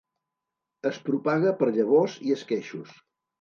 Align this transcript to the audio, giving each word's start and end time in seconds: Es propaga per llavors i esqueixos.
Es 0.89 0.97
propaga 1.09 1.51
per 1.59 1.69
llavors 1.77 2.17
i 2.31 2.35
esqueixos. 2.39 2.99